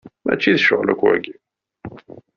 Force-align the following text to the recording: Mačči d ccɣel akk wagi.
Mačči 0.25 0.51
d 0.55 0.59
ccɣel 0.61 0.89
akk 0.93 1.01
wagi. 1.03 1.35